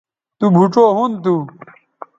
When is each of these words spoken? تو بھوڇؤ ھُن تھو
تو 0.39 0.45
بھوڇؤ 0.55 0.83
ھُن 0.97 1.11
تھو 1.23 1.33